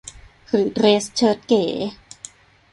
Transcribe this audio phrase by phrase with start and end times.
[0.49, 1.63] หรือเดรสเชิ้ตเก๋